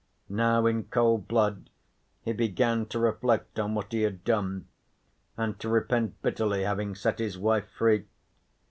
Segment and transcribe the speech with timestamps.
[0.29, 1.69] Now in cold blood
[2.23, 4.65] he began to reflect on what he had done
[5.37, 8.05] and to repent bitterly having set his wife free.